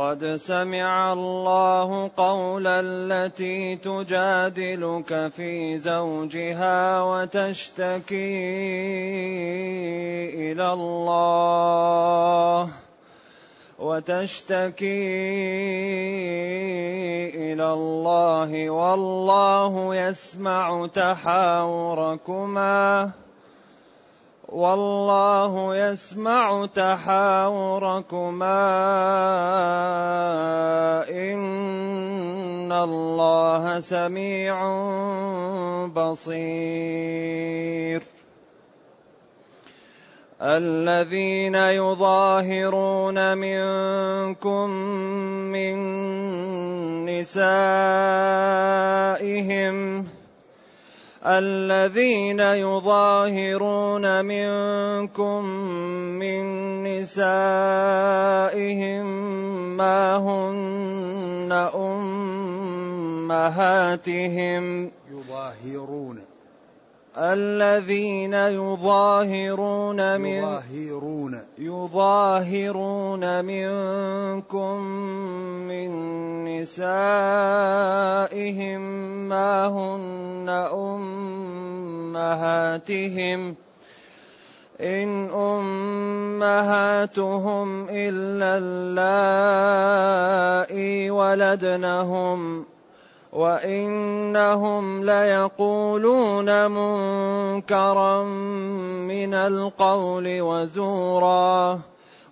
قد 0.00 0.24
سمع 0.36 1.12
الله 1.12 2.10
قول 2.16 2.66
التي 2.66 3.76
تجادلك 3.76 5.32
في 5.36 5.78
زوجها 5.78 7.02
وتشتكي 7.02 8.16
إلى 10.52 10.72
الله 10.72 12.68
وتشتكي 13.78 14.86
إلى 17.52 17.72
الله 17.72 18.70
والله 18.70 19.94
يسمع 19.96 20.86
تحاوركما 20.86 22.40
والله 24.52 25.76
يسمع 25.76 26.66
تحاوركما. 26.66 28.50
إن 31.08 32.72
الله 32.72 33.80
سميع 33.80 34.56
بصير. 35.86 37.40
الذين 40.42 41.54
يظاهرون 41.54 43.38
منكم 43.38 44.70
من 45.52 45.76
نسائهم 47.04 47.80
الذين 51.26 52.40
يظاهرون 52.40 54.24
منكم 54.24 55.44
من 56.16 56.44
نسائهم 56.84 57.36
ما 59.76 60.16
هن 60.16 61.52
أمهاتهم. 63.30 64.90
يظاهرون. 65.10 66.29
الذين 67.16 68.34
يظاهرون 68.34 70.20
من 70.20 70.26
يظاهرون. 70.26 71.42
يظاهرون 71.58 73.44
منكم 73.44 74.80
من 75.68 75.90
نسائهم 76.44 77.10
ما 79.28 79.66
هن 79.66 80.48
أمهاتهم. 82.10 83.56
إن 84.80 85.30
أمهاتهم 85.30 86.88
إلا 87.90 88.58
اللائي 90.70 91.10
ولدنهم 91.10 92.64
وانهم 93.32 95.04
ليقولون 95.04 96.70
منكرا 96.70 98.24
من 99.06 99.34
القول 99.34 100.40
وزورا 100.40 101.80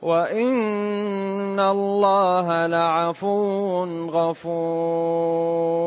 وان 0.03 1.61
الله 1.61 2.67
لعفو 2.67 3.85
غفور 4.11 5.79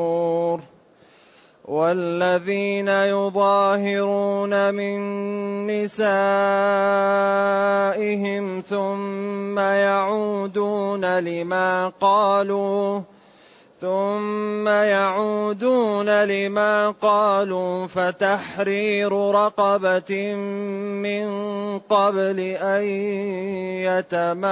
والذين 1.66 2.88
يظاهرون 2.88 4.74
من 4.74 4.98
نسائهم 5.68 6.24
ثم 8.70 9.60
يعودون 9.60 11.20
لما 11.20 11.92
قالوا 12.02 13.02
ثم 13.82 14.68
يعودون 14.68 16.24
لما 16.24 16.90
قالوا 17.02 17.88
فتحرير 17.88 19.12
رقبة 19.32 20.36
من 21.02 21.28
قبل 21.80 22.40
أن 22.62 22.84
يتماسا. 23.90 24.52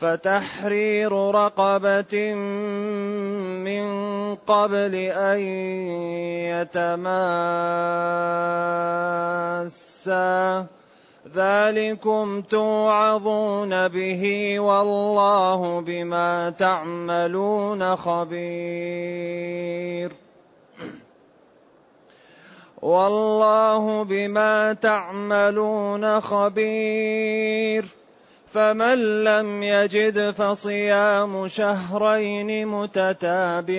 فتحرير 0.00 1.12
رقبة 1.12 2.34
من 2.34 3.86
قبل 4.34 4.94
أن 4.94 5.38
يتماسا. 6.58 7.18
ذلكم 11.34 12.42
توعظون 12.42 13.88
به 13.88 14.54
والله 14.60 15.80
بما 15.80 16.50
تعملون 16.50 17.96
خبير. 17.96 19.08
والله 22.82 24.04
بما 24.04 24.72
تعملون 24.72 26.20
خبير. 26.20 27.84
فمن 28.54 29.24
لم 29.24 29.62
يجد 29.62 30.30
فصيام 30.30 31.48
شهرين 31.48 32.66
متتابعين. 32.66 33.78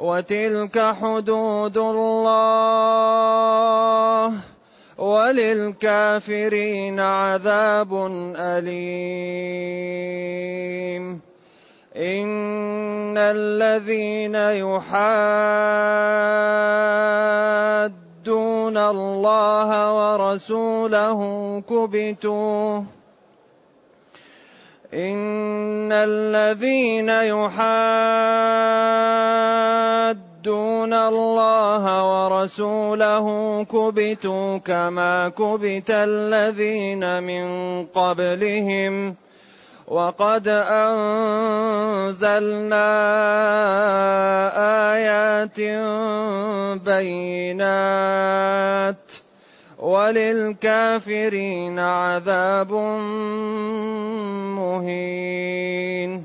وتلك 0.00 0.94
حدود 1.00 1.78
الله 1.78 2.32
وللكافرين 4.98 7.00
عذاب 7.00 7.94
أليم. 8.36 9.70
إن 11.96 13.18
الذين 13.18 14.34
يحادون 14.34 14.90
الله 18.76 19.94
ورسوله 19.94 21.20
كبتوا 21.68 22.82
إن 24.94 25.92
الذين 25.92 27.08
يحادون 27.08 27.70
الله 30.94 31.84
ورسوله 32.10 33.26
كبتوا 33.64 34.58
كما 34.58 35.28
كبت 35.28 35.90
الذين 35.90 37.22
من 37.22 37.46
قبلهم 37.86 39.14
وقد 39.88 40.48
أنزلنا 40.48 42.10
آيات 44.92 45.60
بينات 46.82 48.50
وللكافرين 49.80 51.78
عذاب 51.78 52.72
مهين. 54.56 56.24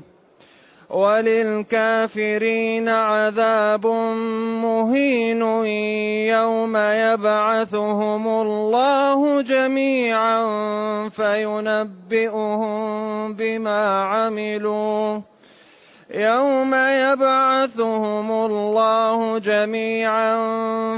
وللكافرين 0.90 2.88
عذاب 2.88 3.86
مهين 4.62 5.42
يوم 6.28 6.76
يبعثهم 6.76 8.28
الله 8.28 9.42
جميعا 9.42 10.38
فينبئهم 11.08 12.68
بما 13.32 14.04
عملوا. 14.04 15.35
يوم 16.16 16.72
يبعثهم 16.74 18.28
الله 18.32 19.38
جميعا 19.38 20.38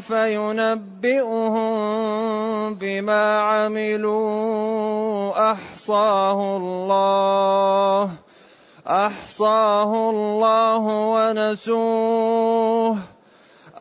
فينبئهم 0.00 1.74
بما 2.74 3.40
عملوا 3.40 5.52
أحصاه 5.52 6.56
الله 6.56 8.10
أحصاه 8.86 10.10
الله 10.10 10.86
ونسوه 10.86 12.96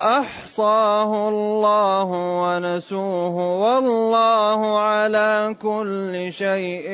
أحصاه 0.01 1.30
الله 1.30 2.04
ونسوه 2.42 3.36
والله 3.62 4.80
على 4.80 5.56
كل 5.62 6.31
شيء 6.31 6.88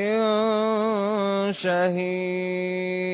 شهيد. 1.51 3.13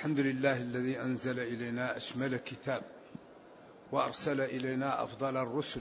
الحمد 0.00 0.20
لله 0.20 0.56
الذي 0.56 1.00
أنزل 1.00 1.40
إلينا 1.40 1.96
أشمل 1.96 2.36
كتاب 2.36 2.82
وأرسل 3.92 4.40
إلينا 4.40 5.04
أفضل 5.04 5.36
الرسل 5.36 5.80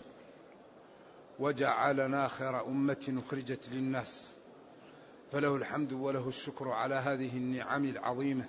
وجعلنا 1.39 2.27
خير 2.27 2.65
أمة 2.67 3.21
أخرجت 3.25 3.69
للناس 3.69 4.35
فله 5.31 5.55
الحمد 5.55 5.93
وله 5.93 6.27
الشكر 6.27 6.69
على 6.69 6.95
هذه 6.95 7.37
النعم 7.37 7.85
العظيمة 7.85 8.45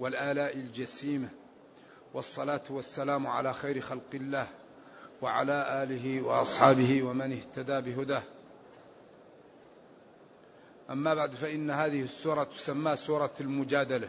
والآلاء 0.00 0.56
الجسيمة 0.56 1.28
والصلاة 2.14 2.64
والسلام 2.70 3.26
على 3.26 3.52
خير 3.52 3.80
خلق 3.80 4.14
الله 4.14 4.46
وعلى 5.22 5.82
آله 5.82 6.22
وأصحابه 6.22 7.02
ومن 7.02 7.32
اهتدى 7.32 7.80
بهداه. 7.80 8.22
أما 10.90 11.14
بعد 11.14 11.30
فإن 11.30 11.70
هذه 11.70 12.02
السورة 12.02 12.44
تسمى 12.44 12.96
سورة 12.96 13.34
المجادلة. 13.40 14.08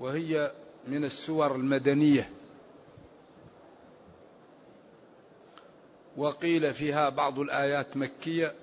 وهي 0.00 0.52
من 0.86 1.04
السور 1.04 1.54
المدنية. 1.54 2.30
وقيل 6.16 6.74
فيها 6.74 7.08
بعض 7.08 7.38
الآيات 7.38 7.96
مكية 7.96 8.54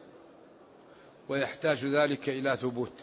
ويحتاج 1.30 1.86
ذلك 1.86 2.30
إلى 2.30 2.58
ثبوت. 2.58 3.02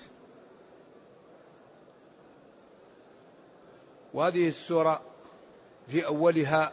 وهذه 4.15 4.49
السورة 4.49 5.03
في 5.89 6.07
أولها 6.07 6.73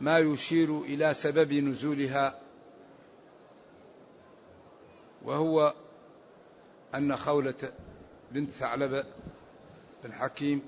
ما 0.00 0.18
يشير 0.18 0.80
إلى 0.80 1.14
سبب 1.14 1.52
نزولها 1.52 2.40
وهو 5.24 5.74
أن 6.94 7.16
خولة 7.16 7.72
بنت 8.32 8.50
ثعلبة 8.50 9.04
بن 10.04 10.12
حكيم 10.12 10.62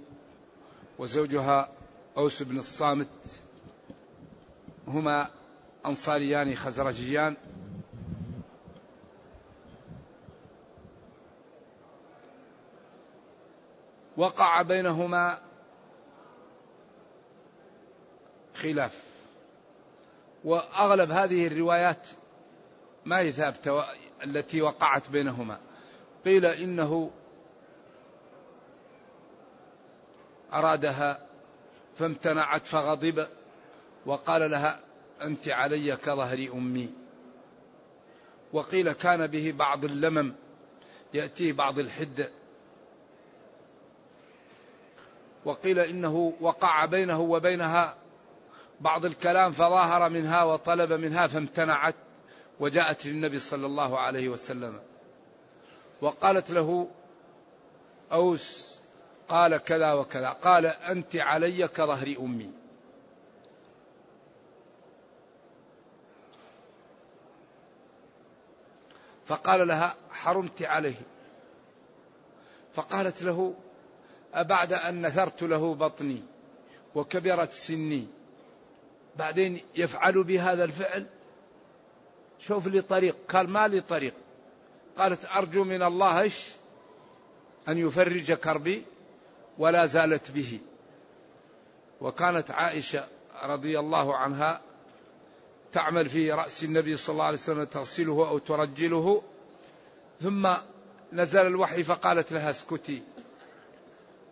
وزوجها 0.98 1.68
أوس 2.16 2.42
بن 2.42 2.58
الصامت 2.58 3.08
هما 4.88 5.30
أنصاريان 5.86 6.54
خزرجيان. 6.54 7.36
وقع 14.16 14.62
بينهما 14.62 15.38
خلاف. 18.54 19.02
وأغلب 20.44 21.10
هذه 21.10 21.46
الروايات 21.46 22.06
ما 23.04 23.18
هي 23.18 23.32
ثابتة 23.32 23.84
التي 24.24 24.62
وقعت 24.62 25.10
بينهما. 25.10 25.58
قيل 26.24 26.46
إنه 26.46 27.10
أرادها 30.52 31.26
فامتنعت 31.98 32.66
فغضب 32.66 33.26
وقال 34.06 34.50
لها 34.50 34.80
أنت 35.22 35.48
علي 35.48 35.96
كظهر 35.96 36.48
أمي. 36.54 36.88
وقيل 38.52 38.92
كان 38.92 39.26
به 39.26 39.54
بعض 39.58 39.84
اللمم 39.84 40.34
يأتيه 41.14 41.52
بعض 41.52 41.78
الحدة 41.78 42.30
وقيل 45.44 45.78
إنه 45.78 46.32
وقع 46.40 46.84
بينه 46.84 47.20
وبينها 47.20 47.96
بعض 48.80 49.04
الكلام 49.04 49.52
فظاهر 49.52 50.08
منها 50.08 50.44
وطلب 50.44 50.92
منها 50.92 51.26
فامتنعت 51.26 51.94
وجاءت 52.60 53.06
للنبي 53.06 53.38
صلى 53.38 53.66
الله 53.66 53.98
عليه 53.98 54.28
وسلم. 54.28 54.80
وقالت 56.00 56.50
له 56.50 56.88
أوس 58.12 58.77
قال 59.28 59.56
كذا 59.56 59.92
وكذا. 59.92 60.28
قال 60.28 60.66
أنت 60.66 61.16
علي 61.16 61.68
كظهر 61.68 62.16
أمي. 62.20 62.50
فقال 69.26 69.68
لها 69.68 69.94
حرمت 70.10 70.62
عليه. 70.62 71.00
فقالت 72.74 73.22
له 73.22 73.54
أبعد 74.34 74.72
أن 74.72 75.06
نثرت 75.06 75.42
له 75.42 75.74
بطني 75.74 76.22
وكبرت 76.94 77.52
سني. 77.52 78.06
بعدين 79.16 79.60
يفعل 79.76 80.22
بهذا 80.22 80.64
الفعل؟ 80.64 81.06
شوف 82.38 82.66
لي 82.66 82.80
طريق. 82.80 83.16
قال 83.28 83.50
ما 83.50 83.68
لي 83.68 83.80
طريق. 83.80 84.14
قالت 84.96 85.26
أرجو 85.26 85.64
من 85.64 85.82
الله 85.82 86.20
إيش؟ 86.20 86.48
أن 87.68 87.78
يفرج 87.78 88.32
كربي. 88.32 88.84
ولا 89.58 89.86
زالت 89.86 90.30
به. 90.30 90.60
وكانت 92.00 92.50
عائشة 92.50 93.08
رضي 93.42 93.78
الله 93.78 94.16
عنها 94.16 94.60
تعمل 95.72 96.08
في 96.08 96.32
رأس 96.32 96.64
النبي 96.64 96.96
صلى 96.96 97.12
الله 97.12 97.24
عليه 97.24 97.38
وسلم 97.38 97.64
تغسله 97.64 98.28
أو 98.28 98.38
ترجله. 98.38 99.22
ثم 100.22 100.48
نزل 101.12 101.46
الوحي 101.46 101.82
فقالت 101.82 102.32
لها 102.32 102.50
اسكتي. 102.50 103.02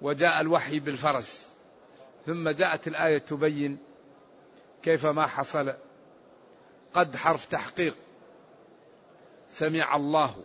وجاء 0.02 0.40
الوحي 0.40 0.80
بالفرج 0.80 1.26
ثم 2.26 2.48
جاءت 2.48 2.88
الآية 2.88 3.18
تبين 3.18 3.78
كيف 4.82 5.06
ما 5.06 5.26
حصل. 5.26 5.72
قد 6.94 7.16
حرف 7.16 7.46
تحقيق. 7.46 7.96
سمع 9.48 9.96
الله. 9.96 10.36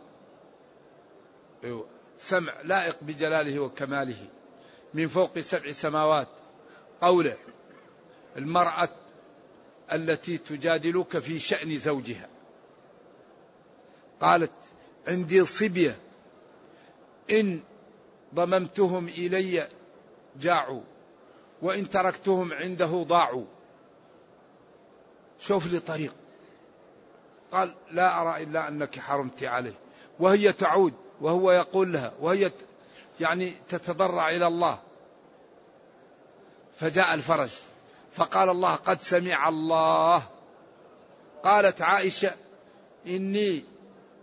سمع 2.17 2.53
لائق 2.63 2.97
بجلاله 3.01 3.59
وكماله. 3.59 4.27
من 4.93 5.07
فوق 5.07 5.39
سبع 5.39 5.71
سماوات. 5.71 6.27
قوله 7.01 7.37
المرأة 8.37 8.89
التي 9.91 10.37
تجادلك 10.37 11.19
في 11.19 11.39
شأن 11.39 11.77
زوجها. 11.77 12.29
قالت 14.21 14.51
عندي 15.07 15.45
صبية. 15.45 15.95
إن 17.31 17.59
ضممتهم 18.35 19.07
إلي 19.07 19.67
جاعوا 20.39 20.81
وإن 21.61 21.89
تركتهم 21.89 22.53
عنده 22.53 23.05
ضاعوا. 23.07 23.45
شوف 25.39 25.67
لي 25.67 25.79
طريق. 25.79 26.13
قال 27.51 27.75
لا 27.91 28.21
أرى 28.21 28.43
إلا 28.43 28.67
أنك 28.67 28.99
حرمت 28.99 29.43
عليه. 29.43 29.73
وهي 30.19 30.53
تعود 30.53 30.93
وهو 31.21 31.51
يقول 31.51 31.93
لها 31.93 32.13
وهي 32.19 32.51
يعني 33.21 33.53
تتضرع 33.69 34.29
إلى 34.29 34.47
الله. 34.47 34.79
فجاء 36.75 37.13
الفرج. 37.13 37.49
فقال 38.13 38.49
الله 38.49 38.75
قد 38.75 39.01
سمع 39.01 39.49
الله. 39.49 40.23
قالت 41.43 41.81
عائشة 41.81 42.31
إني 43.07 43.63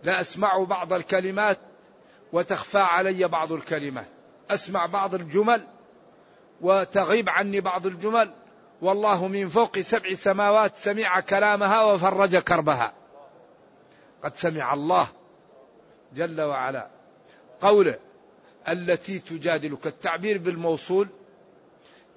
لأسمع 0.03 0.63
بعض 0.63 0.93
الكلمات 0.93 1.57
وتخفى 2.33 2.79
علي 2.79 3.27
بعض 3.27 3.51
الكلمات. 3.51 4.07
أسمع 4.49 4.85
بعض 4.85 5.15
الجمل 5.15 5.67
وتغيب 6.61 7.29
عني 7.29 7.61
بعض 7.61 7.85
الجمل. 7.85 8.31
والله 8.81 9.27
من 9.27 9.49
فوق 9.49 9.79
سبع 9.79 10.13
سماوات 10.13 10.77
سمع 10.77 11.19
كلامها 11.19 11.83
وفرج 11.83 12.37
كربها. 12.37 12.93
قد 14.23 14.37
سمع 14.37 14.73
الله 14.73 15.07
جل 16.13 16.41
وعلا 16.41 16.87
قوله 17.61 18.08
التي 18.67 19.19
تجادلك 19.19 19.87
التعبير 19.87 20.37
بالموصول 20.37 21.07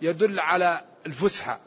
يدل 0.03 0.41
على 0.41 0.81
الفسحة 1.07 1.61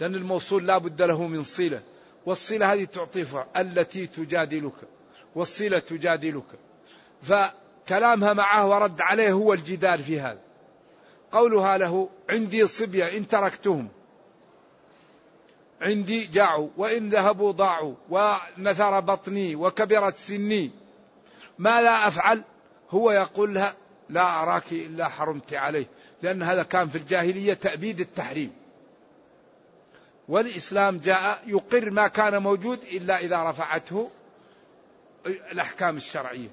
لأن 0.00 0.14
الموصول 0.14 0.66
لا 0.66 0.78
بد 0.78 1.02
له 1.02 1.26
من 1.26 1.44
صلة 1.44 1.82
والصلة 2.26 2.72
هذه 2.72 2.84
تعطيها 2.84 3.46
التي 3.56 4.06
تجادلك 4.06 4.74
والصلة 5.34 5.78
تجادلك. 5.78 6.44
فكلامها 7.22 8.32
معه 8.32 8.68
ورد 8.68 9.00
عليه 9.00 9.32
هو 9.32 9.52
الجدال 9.52 10.04
في 10.04 10.20
هذا. 10.20 10.38
قولها 11.32 11.78
له 11.78 12.08
عندي 12.30 12.66
صبية 12.66 13.16
إن 13.16 13.28
تركتهم. 13.28 13.88
عندي 15.80 16.24
جاعوا 16.24 16.68
وإن 16.76 17.08
ذهبوا 17.10 17.52
ضاعوا 17.52 17.94
ونثر 18.10 19.00
بطني 19.00 19.56
وكبرت 19.56 20.16
سني. 20.16 20.70
ما 21.58 21.82
لا 21.82 22.08
أفعل؟ 22.08 22.42
هو 22.90 23.10
يقول 23.10 23.54
لها 23.54 23.74
لا 24.12 24.42
أراك 24.42 24.72
إلا 24.72 25.08
حرمت 25.08 25.54
عليه 25.54 25.86
لأن 26.22 26.42
هذا 26.42 26.62
كان 26.62 26.88
في 26.88 26.98
الجاهلية 26.98 27.54
تأبيد 27.54 28.00
التحريم. 28.00 28.52
والإسلام 30.28 30.98
جاء 30.98 31.42
يقر 31.46 31.90
ما 31.90 32.08
كان 32.08 32.42
موجود 32.42 32.78
إلا 32.92 33.18
إذا 33.18 33.50
رفعته 33.50 34.10
الأحكام 35.26 35.96
الشرعية. 35.96 36.48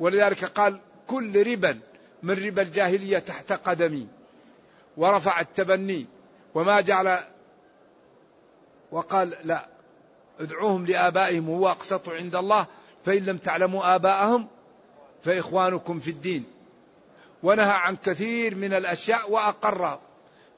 ولذلك 0.00 0.44
قال 0.44 0.80
كل 1.06 1.46
ربا 1.46 1.80
من 2.22 2.44
ربا 2.44 2.62
الجاهلية 2.62 3.18
تحت 3.18 3.52
قدمي 3.52 4.08
ورفع 4.96 5.40
التبني 5.40 6.06
وما 6.54 6.80
جعل 6.80 7.18
وقال 8.92 9.34
لا 9.44 9.66
ادعوهم 10.40 10.86
لآبائهم 10.86 11.48
هو 11.48 11.68
أقسط 11.68 12.08
عند 12.08 12.36
الله 12.36 12.66
فإن 13.04 13.24
لم 13.24 13.38
تعلموا 13.38 13.94
آباءهم 13.94 14.48
فإخوانكم 15.24 16.00
في 16.00 16.10
الدين. 16.10 16.44
ونهى 17.42 17.72
عن 17.72 17.96
كثير 17.96 18.54
من 18.54 18.74
الأشياء 18.74 19.30
وأقر 19.30 19.98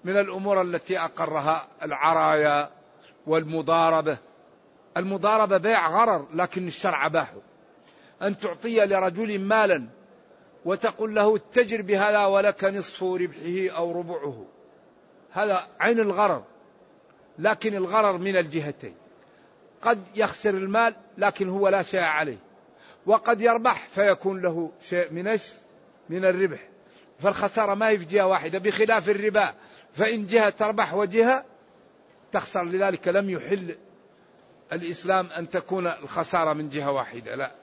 من 0.05 0.17
الأمور 0.17 0.63
التي 0.63 0.99
أقرها 0.99 1.69
العرايا 1.83 2.71
والمضاربة. 3.27 4.19
المضاربة 4.97 5.57
بيع 5.57 5.89
غرر 5.89 6.27
لكن 6.35 6.67
الشرع 6.67 7.09
باحه 7.09 7.41
أن 8.23 8.39
تعطي 8.39 8.87
لرجل 8.87 9.41
مالا 9.41 9.87
وتقول 10.65 11.15
له 11.15 11.37
اتجر 11.37 11.83
بهذا 11.83 12.25
ولك 12.25 12.65
نصف 12.65 13.03
ربحه 13.03 13.77
أو 13.77 13.93
ربعه. 13.93 14.47
هذا 15.31 15.67
عين 15.81 16.01
الغرر 16.01 16.43
لكن 17.39 17.75
الغرر 17.75 18.19
من 18.19 18.37
الجهتين. 18.37 18.95
قد 19.83 20.03
يخسر 20.15 20.51
المال 20.51 20.95
لكن 21.19 21.49
هو 21.49 21.69
لا 21.69 21.83
شيء 21.83 22.01
عليه. 22.01 22.39
وقد 23.07 23.41
يربح 23.41 23.89
فيكون 23.89 24.43
له 24.43 24.71
شيء 24.81 25.13
من 25.13 25.39
من 26.09 26.25
الربح. 26.25 26.74
فالخسارة 27.19 27.75
ما 27.75 27.89
هي 27.89 27.99
في 27.99 28.05
جهة 28.05 28.27
واحدة 28.27 28.59
بخلاف 28.59 29.09
الربا. 29.09 29.55
فإن 29.95 30.27
جهة 30.27 30.51
تربح 30.51 30.95
وجهة 30.95 31.45
تخسر. 32.33 32.65
لذلك 32.65 33.09
لم 33.09 33.31
يحل 33.31 33.77
الإسلام 34.73 35.27
أن 35.27 35.51
تكون 35.51 35.87
الخسارة 35.87 36.53
من 36.53 36.69
جهة 36.69 36.93
واحدة 36.93 37.35
لا. 37.35 37.55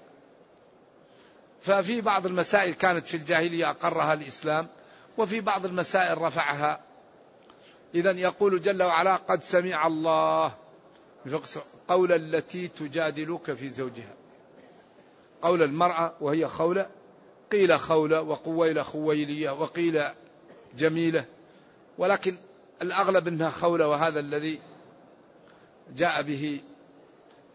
ففي 1.61 2.01
بعض 2.01 2.25
المسائل 2.25 2.73
كانت 2.73 3.07
في 3.07 3.17
الجاهلية 3.17 3.69
أقرها 3.69 4.13
الإسلام 4.13 4.67
وفي 5.17 5.41
بعض 5.41 5.65
المسائل 5.65 6.17
رفعها. 6.17 6.79
إذا 7.95 8.11
يقول 8.11 8.61
جل 8.61 8.83
وعلا 8.83 9.15
قد 9.15 9.43
سمع 9.43 9.87
الله 9.87 10.53
قول 11.87 12.11
التي 12.11 12.67
تجادلك 12.67 13.53
في 13.53 13.69
زوجها. 13.69 14.13
قول 15.41 15.63
المرأة 15.63 16.13
وهي 16.21 16.47
خولة 16.47 16.89
قيل 17.51 17.79
خولة 17.79 18.21
وقويل 18.21 18.85
خويلية 18.85 19.49
وقيل 19.49 20.03
جميلة 20.77 21.25
ولكن 21.97 22.37
الأغلب 22.81 23.27
أنها 23.27 23.49
خولة 23.49 23.87
وهذا 23.87 24.19
الذي 24.19 24.59
جاء 25.95 26.21
به 26.21 26.59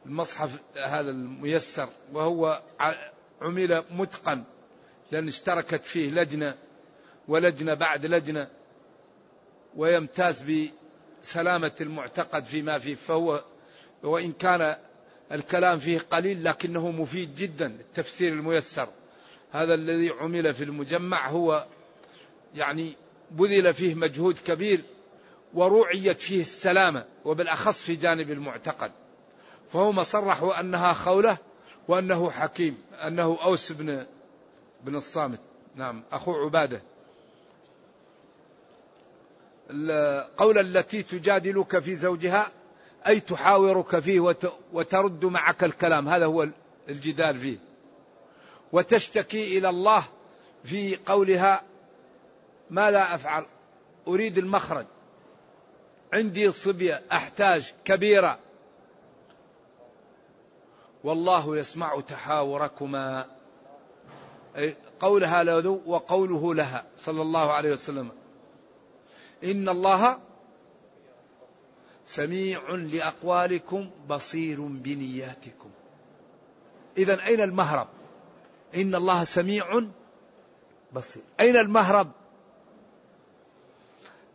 المصحف 0.07 0.59
هذا 0.77 1.11
الميسر 1.11 1.89
وهو 2.13 2.63
عمل 3.41 3.85
متقن 3.91 4.45
لأن 5.13 5.29
اشتركت 5.29 5.87
فيه 5.87 6.11
لجنة 6.11 6.55
ولجنة 7.29 7.75
بعد 7.75 8.07
لجنة 8.07 8.49
ويمتاز 9.77 10.43
بسلامة 10.43 11.73
المعتقد 11.81 12.45
فيما 12.45 12.79
فيه 12.79 12.95
فهو 12.95 13.45
وإن 14.03 14.33
كان 14.33 14.77
الكلام 15.33 15.79
فيه 15.79 15.99
قليل 15.99 16.45
لكنه 16.45 16.91
مفيد 16.91 17.35
جدا 17.35 17.67
التفسير 17.67 18.33
الميسر. 18.33 18.89
هذا 19.53 19.75
الذي 19.75 20.11
عمل 20.11 20.55
في 20.55 20.65
المجمع 20.65 21.29
هو 21.29 21.67
يعني 22.55 22.93
بذل 23.31 23.75
فيه 23.75 23.95
مجهود 23.95 24.39
كبير 24.39 24.81
ورعيت 25.55 26.21
فيه 26.21 26.41
السلامة 26.41 27.05
وبالأخص 27.25 27.79
في 27.79 27.97
جانب 27.97 28.31
المعتقد. 28.31 28.93
فهم 29.69 30.03
صرحوا 30.03 30.61
أنها 30.61 30.93
خولة 30.93 31.39
وأنه 31.89 32.31
حكيم 32.31 32.79
أنه 33.07 33.39
أوس 33.43 33.73
بن 33.73 34.07
بن 34.85 34.97
الصامت. 34.97 35.41
نعم 35.75 36.03
أخو 36.13 36.33
عبادة. 36.33 36.83
قول 40.37 40.59
التي 40.59 41.03
تجادلك 41.03 41.79
في 41.79 41.95
زوجها 41.95 42.51
أي 43.07 43.21
تحاورك 43.21 43.99
فيه 43.99 44.35
وترد 44.73 45.25
معك 45.25 45.65
الكلام 45.65 46.09
هذا 46.09 46.27
هو 46.27 46.49
الجدال 46.89 47.39
فيه. 47.39 47.59
وتشتكي 48.77 49.59
إلى 49.59 49.69
الله 49.69 50.05
في 50.65 50.97
قولها 50.97 51.63
ما 52.71 52.91
لا 52.91 53.15
أفعل. 53.15 53.47
أريد 54.09 54.39
المخرج. 54.39 54.87
عندي 56.13 56.53
صبية 56.53 57.03
أحتاج 57.13 57.75
كبيرة. 57.85 58.39
والله 61.05 61.57
يسمع 61.57 62.01
تحاوركما. 62.01 63.27
قولها 65.01 65.43
له 65.43 65.81
وقوله 65.87 66.55
لها 66.55 66.85
صلى 66.97 67.23
الله 67.23 67.53
عليه 67.53 67.73
وسلم. 67.73 68.11
إن 69.45 69.69
الله 69.69 70.19
سميع 72.07 72.71
لأقوالكم 72.71 73.91
بصير 74.09 74.61
بنياتكم. 74.61 75.71
إذا 76.99 77.27
أين 77.27 77.41
المهرب؟ 77.41 77.89
إن 78.75 78.95
الله 78.95 79.25
سميع 79.25 79.83
بصير. 80.93 81.23
أين 81.41 81.57
المهرب؟ 81.57 82.13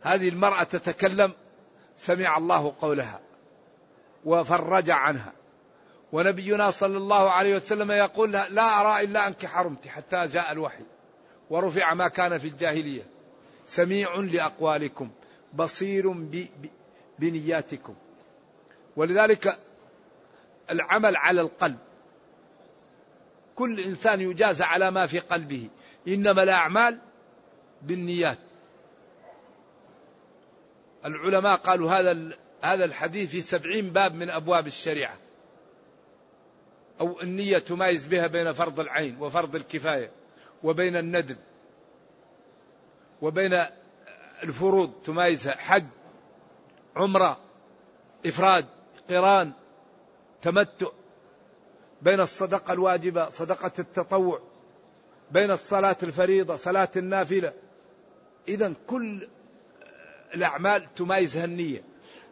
هذه 0.00 0.28
المرأة 0.28 0.62
تتكلم 0.62 1.32
سمع 1.96 2.36
الله 2.36 2.74
قولها 2.80 3.20
وفرج 4.24 4.90
عنها. 4.90 5.32
ونبينا 6.12 6.70
صلى 6.70 6.96
الله 6.96 7.30
عليه 7.30 7.56
وسلم 7.56 7.90
يقول 7.90 8.32
لا 8.32 8.80
أرى 8.80 9.04
إلا 9.04 9.26
أنك 9.28 9.46
حرمت 9.46 9.86
حتى 9.86 10.26
جاء 10.26 10.52
الوحي 10.52 10.84
ورفع 11.50 11.94
ما 11.94 12.08
كان 12.08 12.38
في 12.38 12.48
الجاهلية. 12.48 13.02
سميع 13.66 14.16
لأقوالكم 14.16 15.10
بصير 15.54 16.14
بنياتكم. 17.18 17.94
ولذلك 18.96 19.58
العمل 20.70 21.16
على 21.16 21.40
القلب 21.40 21.78
كل 23.62 23.80
إنسان 23.80 24.20
يجازى 24.20 24.64
على 24.64 24.90
ما 24.90 25.06
في 25.06 25.18
قلبه. 25.18 25.68
إنما 26.08 26.42
الأعمال 26.42 26.98
بالنيات. 27.82 28.38
العلماء 31.04 31.56
قالوا 31.56 31.90
هذا 31.90 32.30
هذا 32.62 32.84
الحديث 32.84 33.30
في 33.30 33.40
سبعين 33.40 33.90
باب 33.90 34.14
من 34.14 34.30
أبواب 34.30 34.66
الشريعة. 34.66 35.16
أو 37.00 37.20
النية 37.20 37.58
تمايز 37.58 38.06
بها 38.06 38.26
بين 38.26 38.52
فرض 38.52 38.80
العين 38.80 39.16
وفرض 39.20 39.56
الكفاية 39.56 40.10
وبين 40.62 40.96
الندب 40.96 41.36
وبين 43.22 43.66
الفروض 44.42 44.92
تمايزها. 45.04 45.56
حج 45.56 45.86
عمرة 46.96 47.40
إفراد 48.26 48.66
قران 49.10 49.52
تمتع. 50.42 50.86
بين 52.02 52.20
الصدقة 52.20 52.72
الواجبة 52.72 53.30
صدقة 53.30 53.72
التطوع 53.78 54.40
بين 55.30 55.50
الصلاة 55.50 55.96
الفريضة 56.02 56.56
صلاة 56.56 56.88
النافلة. 56.96 57.52
إذا 58.48 58.72
كل 58.86 59.28
الأعمال 60.34 60.94
تمايزها 60.94 61.44
النية. 61.44 61.82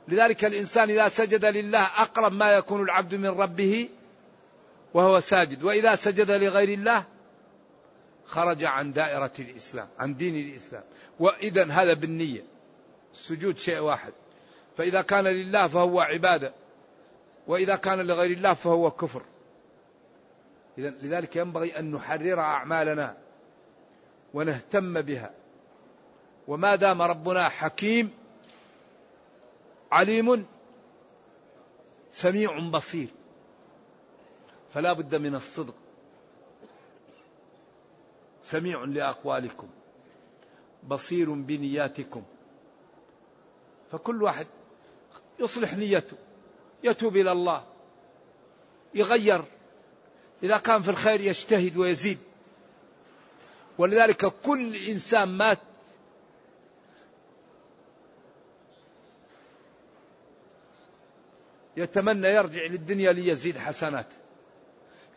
لذلك 0.08 0.44
الإنسان 0.44 0.90
إذا 0.90 1.08
سجد 1.08 1.44
لله 1.44 1.82
أقرب 1.82 2.32
ما 2.32 2.52
يكون 2.52 2.82
العبد 2.82 3.14
من 3.14 3.26
ربه 3.26 3.88
وهو 4.94 5.20
ساجد. 5.20 5.62
وإذا 5.62 5.94
سجد 5.94 6.30
لغير 6.30 6.68
الله 6.68 7.04
خرج 8.26 8.64
عن 8.64 8.92
دائرة 8.92 9.32
الإسلام 9.38 9.88
عن 9.98 10.16
دين 10.16 10.36
الإسلام. 10.36 10.82
وإذا 11.20 11.64
هذا 11.64 11.92
بالنية. 11.92 12.44
السجود 13.14 13.58
شيء 13.58 13.78
واحد. 13.78 14.12
فإذا 14.78 15.02
كان 15.02 15.24
لله 15.24 15.66
فهو 15.66 16.00
عبادة. 16.00 16.52
وإذا 17.46 17.76
كان 17.76 18.00
لغير 18.00 18.30
الله 18.30 18.54
فهو 18.54 18.90
كفر. 18.90 19.22
إذا 20.78 20.90
لذلك 20.90 21.36
ينبغي 21.36 21.78
أن 21.78 21.90
نحرر 21.90 22.40
أعمالنا 22.40 23.16
ونهتم 24.34 25.00
بها. 25.00 25.34
وما 26.48 26.74
دام 26.74 27.02
ربنا 27.02 27.48
حكيم 27.48 28.10
عليم 29.92 30.46
سميع 32.10 32.68
بصير 32.68 33.08
فلا 34.74 34.92
بد 34.92 35.14
من 35.14 35.34
الصدق. 35.34 35.74
سميع 38.42 38.84
لأقوالكم 38.84 39.68
بصير 40.88 41.32
بنياتكم. 41.34 42.22
فكل 43.92 44.22
واحد 44.22 44.46
يصلح 45.38 45.74
نيته 45.74 46.16
يتوب 46.84 47.16
إلى 47.16 47.32
الله 47.32 47.64
يغير 48.94 49.44
إذا 50.42 50.58
كان 50.58 50.82
في 50.82 50.88
الخير 50.88 51.20
يجتهد 51.20 51.76
ويزيد. 51.76 52.18
ولذلك 53.78 54.26
كل 54.26 54.76
إنسان 54.76 55.28
مات 55.28 55.58
يتمنى 61.76 62.28
يرجع 62.28 62.62
للدنيا 62.62 63.12
ليزيد 63.12 63.58
حسناته. 63.58 64.16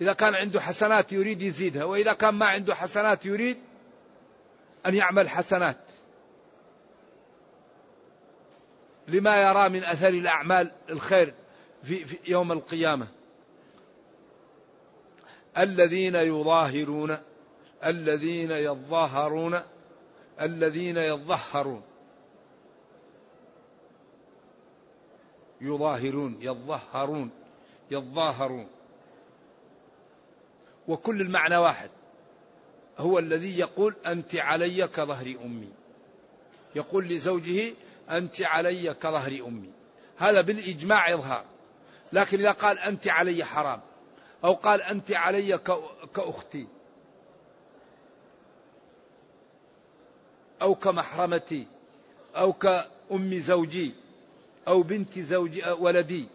إذا 0.02 0.14
كان 0.14 0.36
عنده 0.36 0.62
حسنات 0.62 1.14
يريد 1.14 1.42
يزيدها 1.42 1.84
وإذا 1.84 2.14
كان 2.14 2.34
ما 2.34 2.46
عنده 2.46 2.76
حسنات 2.76 3.26
يريد 3.26 3.58
أن 4.86 4.96
يعمل 4.96 5.30
حسنات. 5.30 5.78
لما 9.08 9.42
يرى 9.42 9.70
من 9.70 9.84
أثر 9.84 10.10
الأعمال 10.10 10.72
الخير 10.90 11.34
في, 11.84 12.06
في 12.06 12.18
يوم 12.28 12.52
القيامة. 12.52 13.08
الذين 15.58 16.16
يظاهرون 16.16 17.18
الذين 17.86 18.52
يظاهرون 18.52 19.60
الذين 20.42 20.98
يظهرون. 20.98 21.82
يظاهرون 25.62 26.38
يظهرون 26.42 27.30
يظاهرون 27.92 28.68
وكل 30.88 31.22
المعنى 31.22 31.58
واحد. 31.58 31.90
هو 32.98 33.20
الذي 33.20 33.60
يقول 33.60 33.96
أنت 34.06 34.36
علي 34.36 34.88
كظهر 34.88 35.36
أمي. 35.46 35.72
يقول 36.76 37.08
لزوجه 37.08 37.74
أنت 38.10 38.42
علي 38.42 38.94
كظهر 38.94 39.32
أمي. 39.48 39.70
هذا 40.18 40.42
بالإجماع 40.42 41.14
إظهار 41.14 41.46
لكن 42.14 42.40
إذا 42.40 42.52
قال 42.52 42.80
أنت 42.80 43.08
علي 43.08 43.44
حرام. 43.44 43.82
أو 44.44 44.54
قال 44.54 44.82
أنت 44.82 45.12
علي 45.12 45.58
كأختي. 46.16 46.68
أو 50.62 50.76
كمحرمتي. 50.76 51.68
أو 52.36 52.54
كأم 52.54 53.40
زوجي. 53.40 53.94
أو 54.68 54.84
بنت 54.84 55.20
زوج 55.20 55.62
ولدي. 55.80 56.28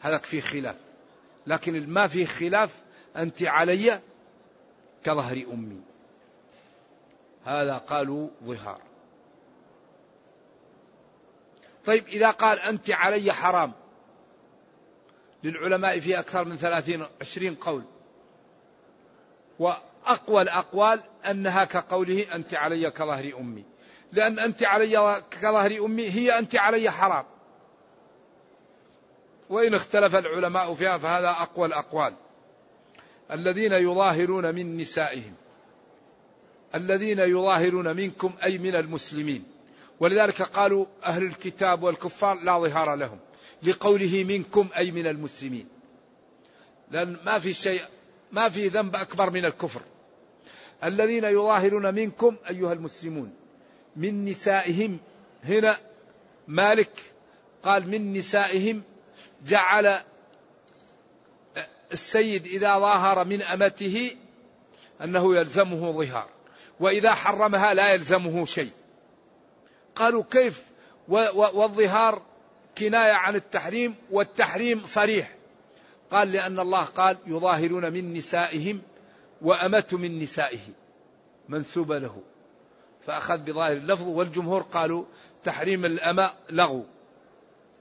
هذا 0.00 0.18
فيه 0.18 0.40
خلاف. 0.40 0.76
لكن 1.46 1.88
ما 1.90 2.06
فيه 2.06 2.26
خلاف 2.26 2.78
أنت 3.16 3.42
علي 3.42 4.00
كظهر 5.04 5.36
أمي. 5.52 5.80
هذا 7.44 7.78
قالوا 7.78 8.28
ظهار. 8.44 8.80
طيب 11.86 12.06
إذا 12.06 12.30
قال 12.30 12.60
أنت 12.60 12.90
علي 12.90 13.32
حرام 13.32 13.72
للعلماء 15.46 16.00
في 16.00 16.18
أكثر 16.18 16.44
من 16.44 16.56
ثلاثين 16.56 17.06
عشرين 17.20 17.54
قول. 17.54 17.84
وأقوى 19.58 20.42
الأقوال 20.42 21.00
أنها 21.30 21.64
كقوله 21.64 22.26
أنت 22.34 22.54
علي 22.54 22.90
كظهر 22.90 23.32
أمي. 23.40 23.64
لأن 24.12 24.38
أنت 24.38 24.62
علي 24.62 25.22
كظهر 25.30 25.84
أمي 25.84 26.10
هي 26.10 26.38
أنت 26.38 26.56
علي 26.56 26.90
حرام. 26.90 27.24
وإن 29.50 29.74
اختلف 29.74 30.16
العلماء 30.16 30.74
فيها 30.74 30.98
فهذا 30.98 31.30
أقوى 31.30 31.66
الأقوال. 31.66 32.14
الذين 33.30 33.72
يظاهرون 33.72 34.54
من 34.54 34.76
نسائهم. 34.76 35.34
الذين 36.74 37.18
يظاهرون 37.18 37.96
منكم 37.96 38.32
أي 38.44 38.58
من 38.58 38.76
المسلمين. 38.76 39.44
ولذلك 40.00 40.42
قالوا 40.42 40.86
أهل 41.04 41.22
الكتاب 41.22 41.82
والكفار 41.82 42.40
لا 42.40 42.58
ظهار 42.58 42.94
لهم. 42.94 43.18
لقوله 43.62 44.24
منكم 44.24 44.68
أي 44.76 44.90
من 44.90 45.06
المسلمين. 45.06 45.68
لأن 46.90 47.16
ما 47.26 47.38
في 47.38 47.52
شيء 47.52 47.82
ما 48.32 48.48
في 48.48 48.68
ذنب 48.68 48.96
أكبر 48.96 49.30
من 49.30 49.44
الكفر. 49.44 49.80
الذين 50.84 51.24
يظاهرون 51.24 51.94
منكم 51.94 52.36
أيها 52.50 52.72
المسلمون 52.72 53.34
من 53.96 54.24
نسائهم 54.24 54.98
هنا 55.44 55.78
مالك 56.48 57.14
قال 57.62 57.88
من 57.88 58.12
نسائهم 58.12 58.82
جعل 59.46 60.00
السيد 61.92 62.46
إذا 62.46 62.78
ظاهر 62.78 63.24
من 63.24 63.42
أمته 63.42 64.16
أنه 65.04 65.36
يلزمه 65.36 65.92
ظهار 65.92 66.28
وإذا 66.80 67.14
حرمها 67.14 67.74
لا 67.74 67.94
يلزمه 67.94 68.46
شيء. 68.46 68.70
قالوا 69.94 70.24
كيف؟ 70.30 70.62
والظهار 71.08 72.22
كناية 72.78 73.12
عن 73.12 73.36
التحريم 73.36 73.94
والتحريم 74.10 74.84
صريح. 74.84 75.34
قال 76.10 76.32
لأن 76.32 76.58
الله 76.58 76.84
قال 76.84 77.16
يظاهرون 77.26 77.92
من 77.92 78.14
نسائهم 78.14 78.82
وأمة 79.42 79.88
من 79.92 80.18
نسائه 80.18 80.60
منسوبة 81.48 81.98
له. 81.98 82.22
فأخذ 83.06 83.38
بظاهر 83.38 83.72
اللفظ 83.72 84.08
والجمهور 84.08 84.62
قالوا 84.62 85.04
تحريم 85.44 85.84
الأماء 85.84 86.36
لغو 86.50 86.84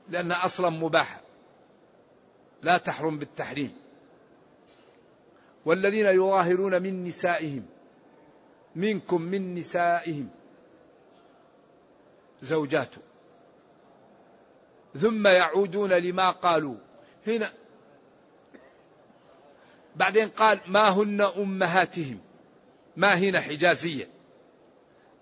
لأنها 0.10 0.46
أصلا 0.46 0.70
مباحة 0.70 1.22
لا 2.64 2.78
تحرم 2.78 3.20
بالتحريم. 3.20 3.74
والذين 5.66 6.06
يظاهرون 6.06 6.82
من 6.82 7.04
نسائهم 7.04 7.66
منكم 8.76 9.22
من 9.22 9.56
نسائهم 9.56 10.30
زوجاته. 12.42 13.02
ثم 15.00 15.28
يعودون 15.28 15.94
لما 15.94 16.30
قالوا. 16.30 16.76
هنا 17.28 17.52
بعدين 19.96 20.30
قال 20.30 20.60
ما 20.68 20.90
هن 20.90 21.22
أمهاتهم؟ 21.22 22.20
ما 22.98 23.14
هنا 23.14 23.42
حجازية؟ 23.42 24.08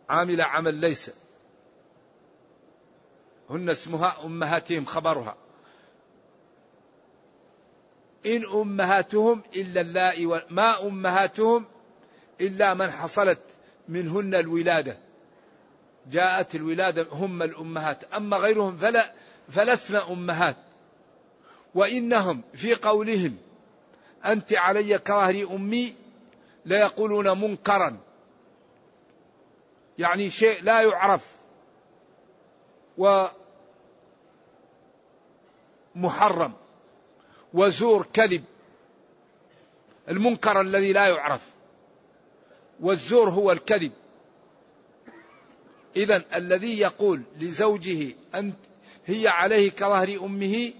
عامله 0.09 0.43
عمل 0.43 0.75
ليس. 0.75 1.11
هن 3.49 3.69
اسمها 3.69 4.25
أمهاتهم 4.25 4.85
خبرها. 4.85 5.37
إن 8.25 8.45
أمهاتهم 8.45 9.43
إلا 9.55 9.81
اللائي 9.81 10.25
ما 10.49 10.83
أمهاتهم 10.83 11.65
إلا 12.41 12.73
من 12.73 12.91
حصلت 12.91 13.39
منهن 13.87 14.35
الولادة. 14.35 14.97
جاءت 16.11 16.55
الولادة 16.55 17.07
هم 17.11 17.43
الأمهات. 17.43 18.13
أما 18.13 18.37
غيرهم 18.37 18.77
فلا 18.77 19.13
فلسن 19.49 19.95
أمهات. 19.95 20.57
وإنهم 21.75 22.41
في 22.53 22.73
قولهم 22.73 23.37
أنت 24.25 24.53
علي 24.53 24.97
كظهر 24.97 25.47
أمي 25.55 25.95
ليقولون 26.65 27.41
منكرا. 27.41 27.97
يعني 29.97 30.29
شيء 30.29 30.63
لا 30.63 30.81
يعرف. 30.81 31.35
ومحرم. 35.95 36.53
وزور 37.53 38.07
كذب. 38.13 38.43
المنكر 40.09 40.61
الذي 40.61 40.93
لا 40.93 41.07
يعرف. 41.07 41.49
والزور 42.79 43.29
هو 43.29 43.51
الكذب. 43.51 43.91
إذا 45.95 46.23
الذي 46.35 46.79
يقول 46.79 47.23
لزوجه 47.39 48.15
أنت 48.35 48.55
هي 49.05 49.27
عليه 49.27 49.71
كظهر 49.71 50.25
أمه 50.25 50.73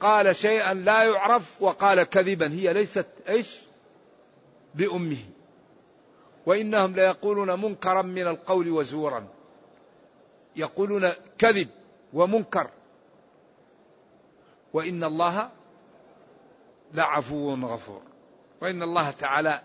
قال 0.00 0.36
شيئا 0.36 0.74
لا 0.74 1.02
يعرف 1.04 1.62
وقال 1.62 2.02
كذبا. 2.02 2.52
هي 2.52 2.72
ليست 2.72 3.06
إيش؟ 3.28 3.58
بأمه. 4.74 5.24
وإنهم 6.46 6.94
ليقولون 6.94 7.60
منكرا 7.60 8.02
من 8.02 8.26
القول 8.26 8.70
وزورا. 8.70 9.26
يقولون 10.56 11.10
كذب 11.38 11.68
ومنكر. 12.12 12.70
وإن 14.72 15.04
الله 15.04 15.50
لعفو 16.94 17.54
غفور. 17.54 18.02
وإن 18.60 18.82
الله 18.82 19.10
تعالى 19.10 19.60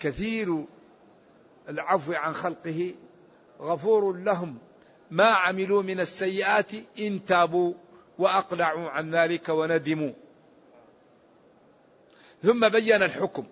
كثير 0.00 0.64
العفو 1.68 2.12
عن 2.12 2.34
خلقه 2.34 2.94
غفور 3.60 4.12
لهم. 4.12 4.58
ما 5.10 5.24
عملوا 5.24 5.82
من 5.82 6.00
السيئات 6.00 6.70
إن 6.98 7.24
تابوا 7.24 7.74
وأقلعوا 8.18 8.90
عن 8.90 9.10
ذلك 9.10 9.48
وندموا. 9.48 10.12
ثم 12.42 12.68
بين 12.68 13.02
الحكم. 13.02 13.46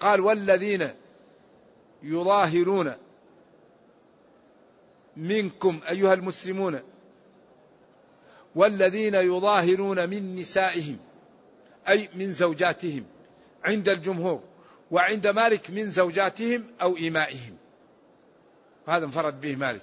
قال 0.00 0.20
والذين 0.20 0.90
يظاهرون 2.02 2.94
منكم 5.16 5.80
أيها 5.88 6.14
المسلمون 6.14 6.80
والذين 8.54 9.14
يظاهرون 9.14 10.10
من 10.10 10.34
نسائهم 10.34 10.98
أي 11.88 12.08
من 12.14 12.32
زوجاتهم 12.32 13.04
عند 13.64 13.88
الجمهور 13.88 14.42
وعند 14.90 15.26
مالك 15.26 15.70
من 15.70 15.90
زوجاتهم 15.90 16.64
أو 16.82 16.96
إمائهم 16.96 17.56
هذا 18.86 19.04
انفرد 19.04 19.40
به 19.40 19.56
مالك. 19.56 19.82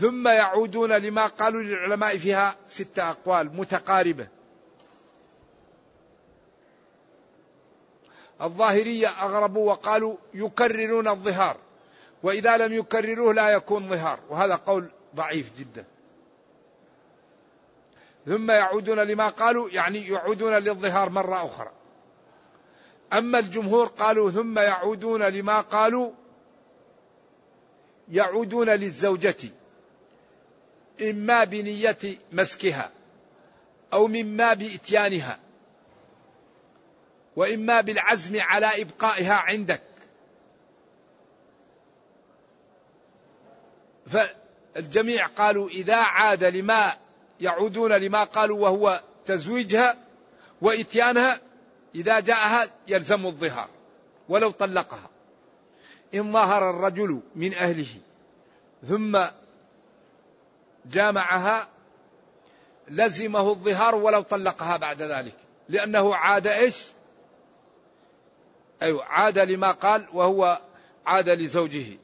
ثم 0.00 0.28
يعودون 0.28 0.92
لما 0.92 1.26
قالوا 1.26 1.62
للعلماء 1.62 2.18
فيها 2.18 2.56
ستة 2.66 3.10
أقوال 3.10 3.56
متقاربة. 3.56 4.28
الظاهرية 8.42 9.08
أغربوا 9.08 9.70
وقالوا 9.70 10.16
يكررون 10.34 11.08
الظهار 11.08 11.56
وإذا 12.22 12.56
لم 12.56 12.72
يكرروه 12.72 13.34
لا 13.34 13.50
يكون 13.50 13.88
ظهار 13.88 14.20
وهذا 14.30 14.54
قول 14.54 14.90
ضعيف 15.14 15.52
جدا. 15.58 15.84
ثم 18.26 18.50
يعودون 18.50 18.98
لما 18.98 19.28
قالوا 19.28 19.70
يعني 19.70 20.08
يعودون 20.08 20.52
للظهار 20.52 21.10
مرة 21.10 21.46
أخرى. 21.46 21.70
أما 23.12 23.38
الجمهور 23.38 23.86
قالوا 23.86 24.30
ثم 24.30 24.58
يعودون 24.58 25.22
لما 25.22 25.60
قالوا 25.60 26.10
يعودون 28.08 28.70
للزوجة. 28.70 29.50
إما 31.02 31.44
بنية 31.44 31.98
مسكها 32.32 32.90
أو 33.92 34.06
مما 34.06 34.54
بإتيانها 34.54 35.38
وإما 37.36 37.80
بالعزم 37.80 38.40
على 38.40 38.82
إبقائها 38.82 39.34
عندك. 39.34 39.82
فالجميع 44.06 45.26
قالوا 45.26 45.68
إذا 45.68 45.96
عاد 45.96 46.44
لما 46.44 46.92
يعودون 47.40 47.92
لما 47.92 48.24
قالوا 48.24 48.60
وهو 48.60 49.02
تزويجها 49.26 49.96
وإتيانها 50.60 51.40
إذا 51.94 52.20
جاءها 52.20 52.70
يلزم 52.88 53.26
الظهار 53.26 53.68
ولو 54.28 54.50
طلقها. 54.50 55.10
إن 56.14 56.32
ظهر 56.32 56.70
الرجل 56.70 57.20
من 57.34 57.54
أهله 57.54 58.00
ثم 58.88 59.24
جامعها 60.86 61.68
لزمه 62.88 63.50
الظهار 63.50 63.94
ولو 63.94 64.22
طلقها 64.22 64.76
بعد 64.76 65.02
ذلك. 65.02 65.34
لأنه 65.68 66.14
عاد 66.14 66.46
إيش؟ 66.46 66.86
أيوة 68.82 69.04
عاد 69.04 69.38
لما 69.38 69.70
قال 69.70 70.06
وهو 70.12 70.60
عاد 71.06 71.28
لزوجه. 71.28 71.98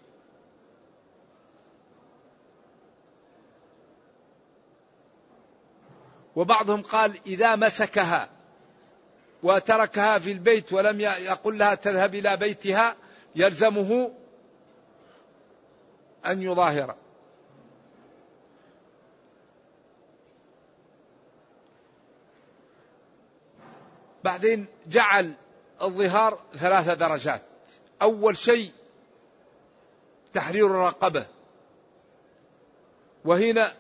وبعضهم 6.36 6.82
قال 6.82 7.18
إذا 7.26 7.56
مسكها 7.56 8.28
وتركها 9.42 10.18
في 10.18 10.32
البيت 10.32 10.72
ولم 10.72 11.00
يقل 11.00 11.58
لها 11.58 11.74
تذهب 11.74 12.14
إلى 12.14 12.36
بيتها 12.36 12.96
يلزمه 13.36 14.12
أن 16.26 16.42
يظاهر. 16.42 16.94
بعدين 24.24 24.66
جعل 24.86 25.32
الظهار 25.82 26.38
ثلاث 26.56 26.90
درجات. 26.90 27.42
أول 28.02 28.36
شيء 28.36 28.72
تحرير 30.34 30.66
الرقبة. 30.66 31.26
وهنا 33.24 33.72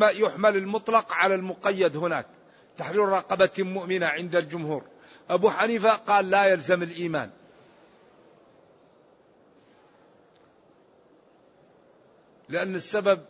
يحمل 0.00 0.56
المطلق 0.56 1.12
على 1.12 1.34
المقيد 1.34 1.96
هناك. 1.96 2.26
تحرير 2.78 3.08
رقبة 3.08 3.50
مؤمنة 3.58 4.06
عند 4.06 4.36
الجمهور. 4.36 4.82
أبو 5.30 5.50
حنيفة 5.50 5.90
قال 5.90 6.30
لا 6.30 6.46
يلزم 6.46 6.82
الإيمان. 6.82 7.30
لأن 12.48 12.74
السبب 12.74 13.24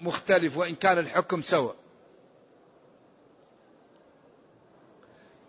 مختلف 0.00 0.56
وإن 0.56 0.74
كان 0.74 0.98
الحكم 0.98 1.42
سواء. 1.42 1.83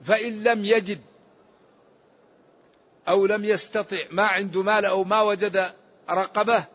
فإن 0.05 0.43
لم 0.43 0.65
يجد 0.65 1.01
أو 3.07 3.25
لم 3.25 3.45
يستطع 3.45 3.97
ما 4.11 4.23
عنده 4.23 4.63
مال 4.63 4.85
أو 4.85 5.03
ما 5.03 5.21
وجد 5.21 5.73
رقبة 6.09 6.65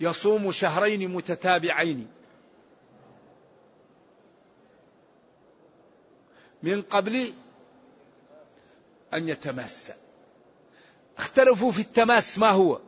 يصوم 0.00 0.52
شهرين 0.52 1.10
متتابعين. 1.12 2.08
من 6.62 6.82
قبل 6.82 7.32
أن 9.14 9.28
يتماس. 9.28 9.92
اختلفوا 11.18 11.72
في 11.72 11.80
التماس 11.80 12.38
ما 12.38 12.50
هو. 12.50 12.80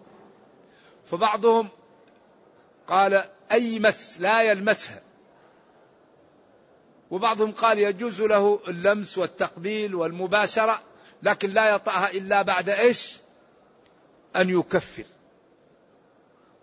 فبعضهم 1.11 1.69
قال 2.87 3.25
أي 3.53 3.79
مس 3.79 4.21
لا 4.21 4.43
يلمسها. 4.43 5.06
وبعضهم 7.11 7.53
قال 7.53 7.79
يجوز 7.79 8.23
له 8.23 8.61
اللمس 8.69 9.19
والتقبيل 9.19 9.95
والمباشرة 9.95 10.81
لكن 11.23 11.51
لا 11.51 11.75
يطأها 11.75 12.11
إلا 12.11 12.43
بعد 12.43 12.69
إيش؟ 12.69 13.17
أن 14.37 14.51
يكفر. 14.51 15.05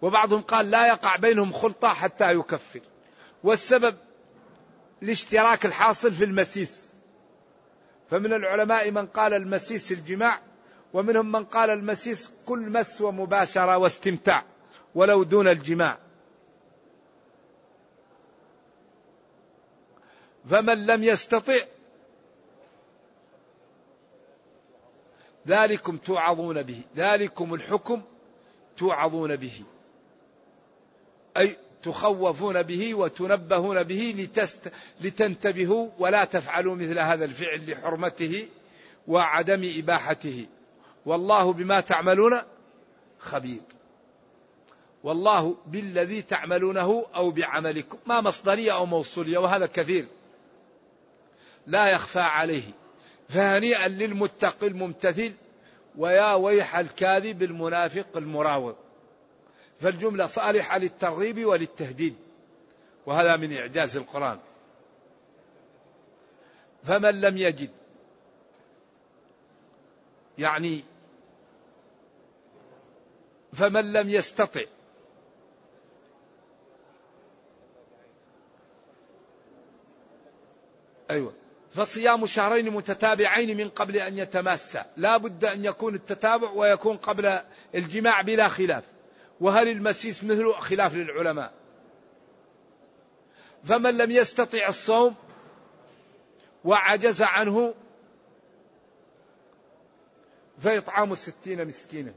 وبعضهم 0.02 0.42
قال 0.42 0.72
لا 0.72 0.88
يقع 0.88 1.16
بينهم 1.16 1.54
خلطة 1.54 1.88
حتى 1.88 2.34
يكفر. 2.34 2.82
والسبب 3.44 3.96
الاشتراك 5.04 5.66
الحاصل 5.66 6.12
في 6.12 6.24
المسيس. 6.24 6.90
فمن 8.10 8.34
العلماء 8.34 8.92
من 8.92 9.08
قال 9.08 9.34
المسيس 9.34 9.92
الجماع 9.92 10.40
ومنهم 10.94 11.32
من 11.32 11.46
قال 11.46 11.70
المسيس 11.70 12.32
كل 12.46 12.60
مس 12.60 13.02
ومباشرة 13.02 13.78
واستمتاع 13.78 14.44
ولو 14.96 15.24
دون 15.24 15.48
الجماع. 15.48 15.98
فمن 20.50 20.86
لم 20.86 21.04
يستطع 21.04 21.56
ذلكم 25.48 25.98
توعظون 25.98 26.64
به. 26.64 26.82
ذلكم 26.98 27.54
الحكم 27.54 28.02
توعظون 28.78 29.36
به. 29.36 29.62
أي 31.38 31.58
تخوفون 31.84 32.64
به 32.64 32.94
وتنبهون 32.94 33.84
به 33.84 34.16
لتست 34.18 34.72
لتنتبهوا 35.02 35.90
ولا 36.00 36.26
تفعلوا 36.26 36.76
مثل 36.76 37.00
هذا 37.00 37.26
الفعل 37.26 37.72
لحرمته 37.72 38.48
وعدم 39.08 39.72
إباحته. 39.78 40.46
والله 41.06 41.54
بما 41.54 41.80
تعملون 41.80 42.42
خبير. 43.20 43.62
والله 45.04 45.56
بالذي 45.68 46.22
تعملونه 46.22 47.06
أو 47.16 47.32
بعملكم. 47.32 47.98
ما 48.06 48.22
مصدرية 48.22 48.76
أو 48.76 48.86
موصولية 48.86 49.38
وهذا 49.38 49.66
كثير. 49.66 50.06
لا 51.68 51.92
يخفى 51.92 52.20
عليه. 52.20 52.72
فهنيئا 53.30 53.88
للمتقي 53.88 54.68
الممتثل 54.68 55.34
ويا 55.98 56.34
ويح 56.34 56.78
الكاذب 56.78 57.44
المنافق 57.44 58.18
المراوغ. 58.18 58.74
فالجملة 59.82 60.26
صالحة 60.26 60.78
للترغيب 60.78 61.46
وللتهديد 61.46 62.16
وهذا 63.06 63.36
من 63.36 63.54
إعجاز 63.54 63.98
القرآن. 63.98 64.40
فمن 66.84 67.22
لم 67.22 67.38
يجد 67.38 67.70
يعني 70.38 70.84
فمن 73.54 73.94
لم 73.94 74.10
يستطع 74.10 74.64
أيوة. 81.12 81.43
فصيام 81.74 82.26
شهرين 82.26 82.70
متتابعين 82.70 83.58
من 83.58 83.70
قبل 83.70 83.98
أن 83.98 84.18
يتماسا 84.18 84.86
لا 84.98 85.18
بد 85.18 85.46
أن 85.46 85.66
يكون 85.66 85.96
التتابع 85.96 86.50
ويكون 86.50 86.98
قبل 86.98 87.40
الجماع 87.76 88.22
بلا 88.22 88.48
خلاف. 88.48 88.84
وهل 89.42 89.68
المسيس 89.68 90.24
مثله؟ 90.24 90.54
خلاف 90.54 90.96
للعلماء. 90.96 91.54
فمن 93.64 93.98
لم 93.98 94.12
يستطع 94.12 94.68
الصوم 94.68 95.16
وعجز 96.64 97.22
عنه 97.22 97.74
فإطعام 100.62 101.12
الستين 101.12 101.68
مسكينا. 101.68 102.14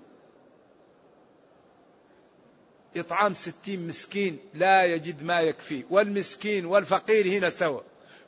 إطعام 2.97 3.35
ستين 3.35 3.87
مسكين 3.87 4.39
لا 4.55 4.85
يجد 4.85 5.23
ما 5.23 5.41
يكفيه 5.41 5.85
والمسكين 5.91 6.67
والفقير 6.67 7.27
هنا 7.27 7.51
سوا 7.51 7.81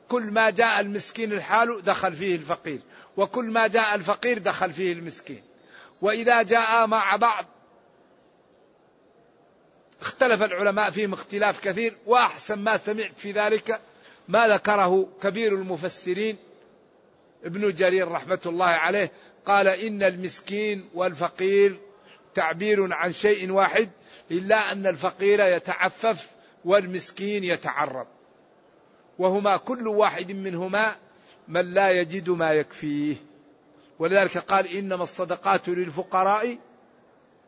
كل 0.09 0.23
ما 0.23 0.49
جاء 0.49 0.79
المسكين 0.79 1.33
الحال 1.33 1.81
دخل 1.83 2.15
فيه 2.15 2.35
الفقير 2.35 2.81
وكل 3.17 3.45
ما 3.45 3.67
جاء 3.67 3.95
الفقير 3.95 4.37
دخل 4.37 4.73
فيه 4.73 4.93
المسكين. 4.93 5.43
وإذا 6.01 6.43
جاء 6.43 6.87
مع 6.87 7.15
بعض 7.15 7.45
اختلف 10.01 10.43
العلماء 10.43 10.91
فيهم 10.91 11.13
اختلاف 11.13 11.59
كثير 11.59 11.97
وأحسن 12.05 12.59
ما 12.59 12.77
سمعت 12.77 13.11
في 13.17 13.31
ذلك 13.31 13.79
ما 14.27 14.47
ذكره 14.47 15.09
كبير 15.21 15.53
المفسرين 15.53 16.37
ابن 17.43 17.73
جرير 17.73 18.07
رحمة 18.07 18.39
الله 18.45 18.65
عليه 18.65 19.11
قال 19.45 19.67
إن 19.67 20.03
المسكين 20.03 20.89
والفقير 20.93 21.79
تعبير 22.35 22.93
عن 22.93 23.13
شيء 23.13 23.51
واحد 23.51 23.89
إلا 24.31 24.71
أن 24.71 24.87
الفقير 24.87 25.47
يتعفف 25.47 26.29
والمسكين 26.65 27.43
يتعرض. 27.43 28.07
وهما 29.19 29.57
كل 29.57 29.87
واحد 29.87 30.31
منهما 30.31 30.95
من 31.47 31.73
لا 31.73 31.91
يجد 31.91 32.29
ما 32.29 32.53
يكفيه. 32.53 33.15
ولذلك 33.99 34.37
قال 34.37 34.67
إنما 34.67 35.03
الصدقات 35.03 35.69
للفقراء 35.69 36.57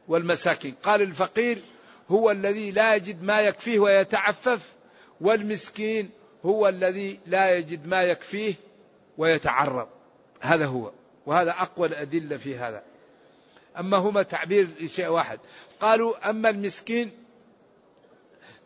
والمساكين. 0.08 0.76
قال 0.84 1.02
الفقير 1.02 1.62
هو 2.10 2.32
الذي 2.32 2.72
لا 2.72 2.96
يجد 2.96 3.24
ما 3.24 3.42
يكفيه 3.42 3.80
ويتعفف 3.80 4.74
والمسكين 5.22 6.10
هو 6.46 6.68
الذي 6.68 7.20
لا 7.26 7.52
يجد 7.52 7.88
ما 7.88 8.04
يكفيه 8.04 8.54
ويتعرض. 9.18 9.88
هذا 10.42 10.66
هو 10.66 10.92
وهذا 11.26 11.52
أقوى 11.52 11.88
الأدلة 11.88 12.38
في 12.38 12.56
هذا. 12.58 12.84
أما 13.80 13.98
هما 13.98 14.24
تعبير 14.24 14.68
لشيء 14.80 15.08
واحد. 15.08 15.40
قالوا 15.82 16.30
أما 16.30 16.50
المسكين 16.50 17.12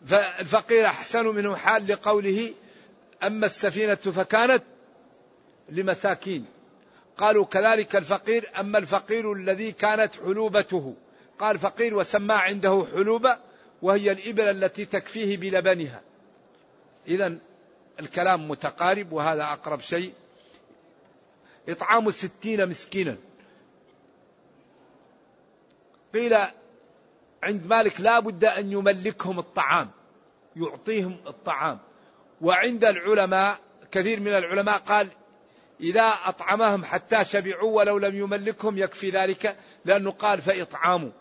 فالفقير 0.05 0.85
أحسن 0.85 1.25
منه 1.25 1.55
حال 1.55 1.87
لقوله 1.87 2.53
أما 3.25 3.45
السفينة 3.45 3.95
فكانت 3.95 4.63
لمساكين. 5.69 6.45
قالوا 7.17 7.45
كذلك 7.45 7.95
الفقير 7.95 8.49
أما 8.59 8.77
الفقير 8.77 9.33
الذي 9.33 9.71
كانت 9.71 10.15
حلوبته. 10.15 10.95
قال 11.39 11.59
فقير 11.59 11.95
وسمى 11.95 12.33
عنده 12.33 12.85
حلوبة 12.95 13.37
وهي 13.81 14.11
الإبل 14.11 14.43
التي 14.43 14.85
تكفيه 14.85 15.37
بلبنها. 15.37 16.01
إذا 17.07 17.37
الكلام 17.99 18.47
متقارب 18.47 19.11
وهذا 19.11 19.43
أقرب 19.43 19.79
شيء. 19.79 20.13
إطعام 21.69 22.11
ستين 22.11 22.69
مسكينا. 22.69 23.17
قيل 26.13 26.37
عند 27.43 27.65
مالك 27.65 28.01
لا 28.01 28.19
بد 28.19 28.45
أن 28.45 28.71
يملكهم 28.71 29.39
الطعام 29.39 29.89
يعطيهم 30.55 31.17
الطعام. 31.27 31.79
وعند 32.41 32.85
العلماء 32.85 33.59
كثير 33.91 34.19
من 34.19 34.27
العلماء 34.27 34.77
قال 34.77 35.07
إذا 35.79 36.13
أطعمهم 36.25 36.83
حتى 36.83 37.23
شبعوا 37.23 37.77
ولو 37.77 37.97
لم 37.97 38.15
يملكهم 38.15 38.77
يكفي 38.77 39.09
ذلك 39.09 39.57
لأنه 39.85 40.11
قال 40.11 40.41
فإطعامه 40.41 41.11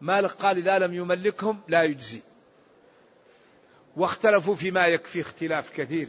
مالك 0.00 0.30
قال 0.30 0.56
إذا 0.56 0.78
لم 0.78 0.94
يملكهم 0.94 1.60
لا 1.68 1.82
يجزي 1.82 2.22
واختلفوا 3.96 4.54
فيما 4.54 4.86
يكفي 4.86 5.20
اختلاف 5.20 5.70
كثير. 5.70 6.08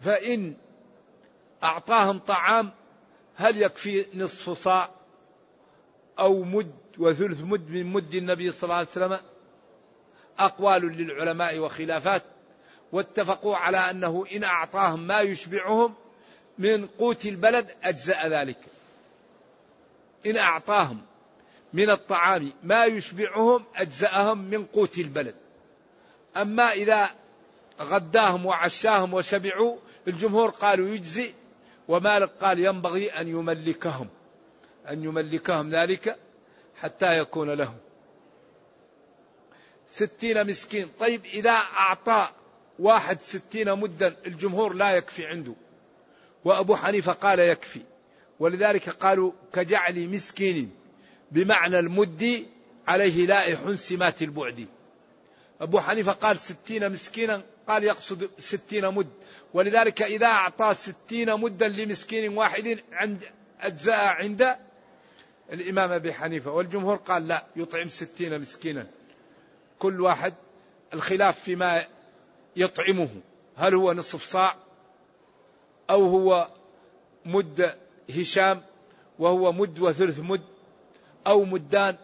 فإن 0.00 0.54
أعطاهم 1.64 2.18
طعام 2.18 2.70
هل 3.36 3.62
يكفي 3.62 4.06
نصف 4.14 4.50
صاع 4.50 4.90
أو 6.18 6.42
مد 6.42 6.74
وثلث 6.98 7.40
مد 7.40 7.70
من 7.70 7.86
مد 7.86 8.14
النبي 8.14 8.50
صلى 8.50 8.64
الله 8.64 8.74
عليه 8.74 8.88
وسلم؟ 8.88 9.18
أقوال 10.38 10.82
للعلماء 10.82 11.58
وخلافات. 11.58 12.22
واتفقوا 12.94 13.56
على 13.56 13.78
أنه 13.78 14.26
إن 14.36 14.44
أعطاهم 14.44 15.06
ما 15.06 15.20
يشبعهم 15.20 15.94
من 16.58 16.86
قوت 16.86 17.26
البلد 17.26 17.74
أجزأ 17.82 18.28
ذلك. 18.28 18.58
إن 20.26 20.36
أعطاهم 20.36 21.00
من 21.72 21.90
الطعام 21.90 22.52
ما 22.62 22.84
يشبعهم 22.84 23.64
أجزأهم 23.76 24.38
من 24.38 24.66
قوت 24.66 24.98
البلد. 24.98 25.34
أما 26.36 26.72
إذا 26.72 27.10
غداهم 27.80 28.46
وعشاهم 28.46 29.14
وشبعوا 29.14 29.76
الجمهور 30.08 30.50
قالوا 30.50 30.88
يجزي 30.88 31.34
ومالك 31.88 32.30
قال 32.40 32.58
ينبغي 32.58 33.10
أن 33.10 33.28
يملكهم 33.28 34.08
أن 34.88 35.04
يملكهم 35.04 35.74
ذلك 35.74 36.16
حتى 36.80 37.18
يكون 37.18 37.50
لهم. 37.50 37.76
ستين 39.88 40.46
مسكين. 40.46 40.88
طيب 41.00 41.24
إذا 41.24 41.50
أعطى 41.52 42.28
واحد 42.78 43.22
ستين 43.22 43.72
مدا 43.72 44.16
الجمهور 44.26 44.72
لا 44.72 44.96
يكفي 44.96 45.26
عنده. 45.26 45.54
وأبو 46.44 46.76
حنيفة 46.76 47.12
قال 47.12 47.38
يكفي. 47.38 47.80
ولذلك 48.40 48.88
قالوا 48.88 49.32
كجعل 49.52 50.08
مسكين 50.08 50.70
بمعنى 51.32 51.78
المد 51.78 52.46
عليه 52.88 53.26
لائح 53.26 53.72
سمات 53.74 54.22
البعد. 54.22 54.66
أبو 55.60 55.80
حنيفة 55.80 56.12
قال 56.12 56.38
ستين 56.38 56.92
مسكينا 56.92 57.42
قال 57.68 57.84
يقصد 57.84 58.30
ستين 58.38 58.88
مد. 58.88 59.10
ولذلك 59.54 60.02
إذا 60.02 60.26
أعطى 60.26 60.74
ستين 60.74 61.34
مدا 61.34 61.68
لمسكين 61.68 62.38
واحد 62.38 62.78
عند 62.92 63.22
أجزاء 63.60 64.04
عند 64.04 64.56
الإمام 65.52 65.92
أبي 65.92 66.12
حنيفة. 66.12 66.50
والجمهور 66.50 66.96
قال 66.96 67.28
لا 67.28 67.46
يطعم 67.56 67.88
ستين 67.88 68.40
مسكينا. 68.40 68.86
كل 69.78 70.00
واحد 70.00 70.34
الخلاف 70.94 71.40
فيما 71.40 71.84
يطعمه. 72.56 73.08
هل 73.56 73.74
هو 73.74 73.92
نصف 73.92 74.22
صاع 74.22 74.56
أو 75.90 76.06
هو 76.06 76.48
مد 77.24 77.78
هشام 78.10 78.62
وهو 79.18 79.52
مد 79.52 79.78
وثلث 79.78 80.20
مد 80.20 80.42
أو 81.26 81.44
مدان؟ 81.44 81.96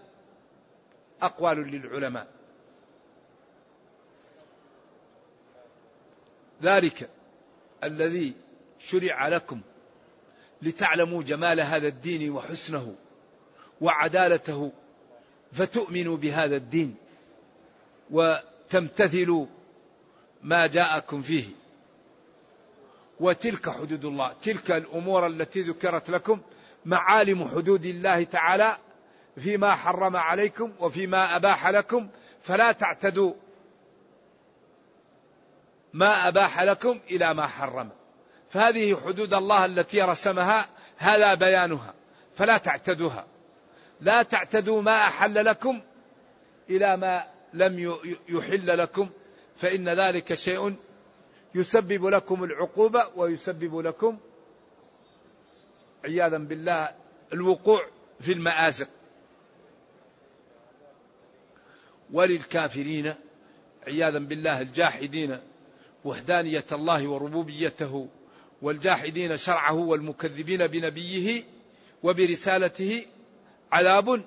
أقوال 1.22 1.58
للعلماء. 1.58 2.26
ذلك 6.62 7.10
الذي 7.84 8.34
شرع 8.78 9.28
لكم 9.28 9.60
لتعلموا 10.62 11.22
جمال 11.22 11.60
هذا 11.60 11.88
الدين 11.88 12.30
وحسنه 12.30 12.94
وعدالته 13.80 14.72
فتؤمنوا 15.52 16.16
بهذا 16.16 16.56
الدين 16.56 16.94
وتمتثلوا 18.10 19.46
ما 20.42 20.66
جاءكم 20.66 21.22
فيه. 21.22 21.44
وتلك 23.20 23.70
حدود 23.70 24.04
الله. 24.04 24.34
تلك 24.42 24.70
الأمور 24.70 25.26
التي 25.26 25.62
ذكرت 25.62 26.10
لكم 26.10 26.40
معالم 26.84 27.48
حدود 27.48 27.86
الله 27.86 28.22
تعالى 28.22 28.76
فيما 29.38 29.74
حرم 29.74 30.16
عليكم 30.16 30.72
وفيما 30.78 31.36
أباح 31.36 31.68
لكم. 31.68 32.08
فلا 32.42 32.72
تعتدوا. 32.72 33.34
ما 35.92 36.28
أباح 36.28 36.62
لكم 36.62 37.00
إلى 37.10 37.34
ما 37.34 37.46
حرم. 37.46 37.90
فهذه 38.50 38.96
حدود 39.06 39.34
الله 39.34 39.64
التي 39.64 40.02
رسمها 40.02 40.66
هذا 40.96 41.34
بيانها. 41.34 41.94
فلا 42.34 42.58
تعتدوها. 42.58 43.26
لا 44.00 44.22
تعتدوا 44.22 44.82
ما 44.82 44.96
أحل 45.04 45.44
لكم 45.44 45.80
إلى 46.70 46.96
ما 46.96 47.24
لم 47.54 47.98
يحل 48.28 48.78
لكم. 48.78 49.10
فإن 49.60 49.88
ذلك 49.88 50.34
شيء 50.34 50.76
يسبب 51.54 52.06
لكم 52.06 52.44
العقوبة 52.44 53.08
ويسبب 53.16 53.78
لكم 53.78 54.18
عياذا 56.04 56.38
بالله 56.38 56.88
الوقوع 57.32 57.86
في 58.20 58.32
المآزق. 58.32 58.88
وللكافرين 62.12 63.14
عياذا 63.86 64.18
بالله 64.18 64.60
الجاحدين 64.60 65.38
وحدانية 66.04 66.66
الله 66.72 67.08
وربوبيته 67.08 68.08
والجاحدين 68.62 69.36
شرعه 69.36 69.74
والمكذبين 69.74 70.66
بنبيه 70.66 71.44
وبرسالته 72.02 73.06
عذاب 73.72 74.24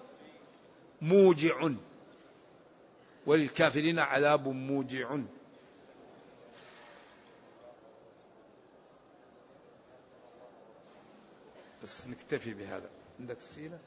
موجع. 1.01 1.69
وللكافرين 3.25 3.99
عذاب 3.99 4.47
موجع. 4.47 5.17
بس 11.83 12.07
نكتفي 12.07 12.53
بهذا. 12.53 12.89
عندك 13.19 13.37
السيلة 13.37 13.79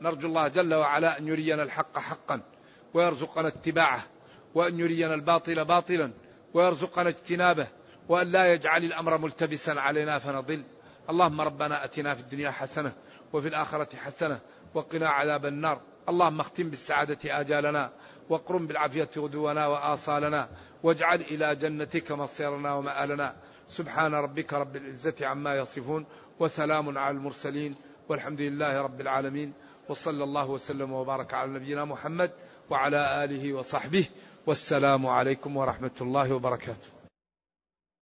نرجو 0.00 0.28
الله 0.28 0.48
جل 0.48 0.74
وعلا 0.74 1.18
أن 1.18 1.28
يرينا 1.28 1.62
الحق 1.62 1.98
حقا 1.98 2.40
ويرزقنا 2.94 3.48
اتباعه 3.48 4.04
وأن 4.54 4.80
يرينا 4.80 5.14
الباطل 5.14 5.64
باطلا 5.64 6.12
ويرزقنا 6.54 7.08
اجتنابه 7.08 7.66
وأن 8.08 8.26
لا 8.26 8.52
يجعل 8.52 8.84
الأمر 8.84 9.18
ملتبسا 9.18 9.70
علينا 9.70 10.18
فنضل. 10.18 10.64
اللهم 11.10 11.40
ربنا 11.40 11.84
أتنا 11.84 12.14
في 12.14 12.20
الدنيا 12.20 12.50
حسنة 12.50 12.92
وفي 13.32 13.48
الآخرة 13.48 13.96
حسنة 13.96 14.40
وقنا 14.74 15.08
عذاب 15.08 15.46
النار. 15.46 15.80
اللهم 16.08 16.40
اختم 16.40 16.70
بالسعادة 16.70 17.40
آجالنا 17.40 17.90
واقرم 18.30 18.66
بالعافية 18.66 19.10
غدونا 19.16 19.66
وآصالنا 19.66 20.48
واجعل 20.82 21.20
إلى 21.20 21.56
جنتك 21.56 22.12
مصيرنا 22.12 22.74
ومآلنا. 22.74 23.34
سبحان 23.68 24.14
ربك 24.14 24.52
رب 24.52 24.76
العزة 24.76 25.14
عما 25.20 25.56
يصفون 25.56 26.06
وسلام 26.40 26.98
على 26.98 27.16
المرسلين 27.16 27.74
والحمد 28.08 28.40
لله 28.40 28.82
رب 28.82 29.00
العالمين 29.00 29.52
وصلى 29.88 30.24
الله 30.24 30.50
وسلم 30.50 30.92
وبارك 30.92 31.34
على 31.34 31.50
نبينا 31.50 31.84
محمد 31.84 32.30
وعلى 32.70 33.24
آله 33.24 33.52
وصحبه 33.52 34.06
والسلام 34.46 35.06
عليكم 35.06 35.56
ورحمة 35.56 35.96
الله 36.00 36.34
وبركاته. 36.34 36.93